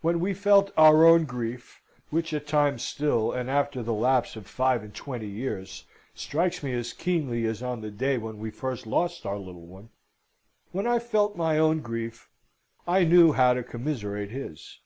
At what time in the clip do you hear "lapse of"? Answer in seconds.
3.94-4.48